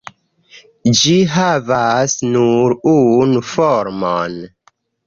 [0.99, 4.43] Ĝi havas nur unu formon.